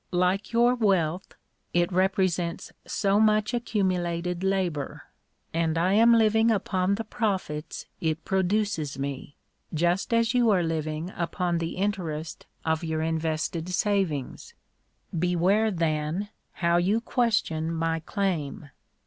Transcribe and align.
like 0.13 0.51
your 0.51 0.73
wealth, 0.73 1.35
it 1.75 1.91
represents 1.91 2.71
so 2.87 3.19
much 3.19 3.51
accumu 3.51 3.99
lated 4.01 4.43
labour; 4.43 5.03
and 5.53 5.77
I 5.77 5.93
am 5.93 6.15
living 6.15 6.49
upon 6.49 6.95
the 6.95 7.03
profits 7.03 7.85
it 7.99 8.25
produces 8.25 8.97
me, 8.97 9.35
just 9.75 10.11
as 10.11 10.33
you 10.33 10.49
are 10.49 10.63
living 10.63 11.13
upon 11.15 11.59
the 11.59 11.75
interest 11.75 12.47
of 12.65 12.83
your 12.83 13.03
invested 13.03 13.69
savings. 13.69 14.55
Beware, 15.19 15.69
then, 15.69 16.29
how 16.53 16.77
you 16.77 16.99
question 16.99 17.71
my 17.71 17.99
claim. 17.99 18.71